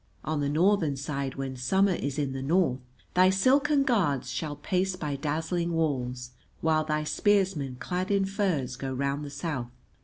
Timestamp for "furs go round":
8.25-9.23